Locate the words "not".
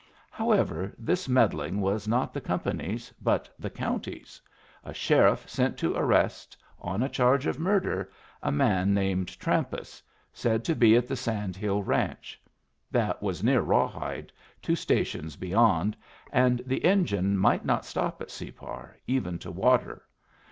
2.07-2.33, 17.63-17.85